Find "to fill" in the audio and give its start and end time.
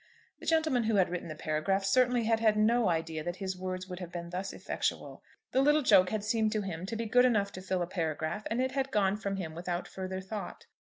7.51-7.83